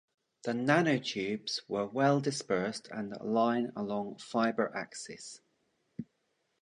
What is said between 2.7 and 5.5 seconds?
and aligned along fiber axis.